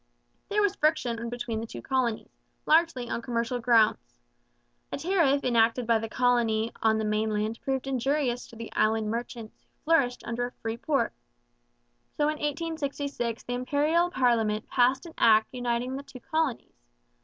[0.49, 4.17] There was friction between the two colonies, largely on commercial grounds.
[4.91, 9.53] A tariff enacted by the colony on the mainland proved injurious to the island merchants
[9.61, 11.13] who flourished under a free port.
[12.17, 16.73] So in 1866 the Imperial parliament passed an Act uniting the two colonies.